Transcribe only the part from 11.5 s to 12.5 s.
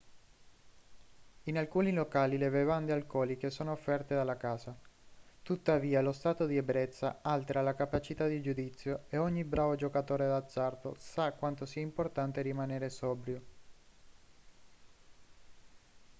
sia importante